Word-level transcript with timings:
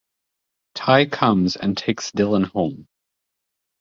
Ty 0.73 1.05
comes 1.05 1.55
and 1.55 1.77
takes 1.77 2.11
Dillon 2.11 2.45
home. 2.45 2.87